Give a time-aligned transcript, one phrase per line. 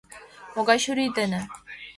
[0.53, 1.41] Могай чурий дене?